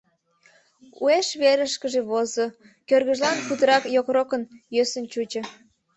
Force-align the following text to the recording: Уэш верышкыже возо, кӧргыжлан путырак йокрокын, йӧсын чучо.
Уэш 1.01 1.27
верышкыже 1.41 2.01
возо, 2.09 2.45
кӧргыжлан 2.87 3.37
путырак 3.47 3.83
йокрокын, 3.95 4.43
йӧсын 4.75 5.05
чучо. 5.11 5.41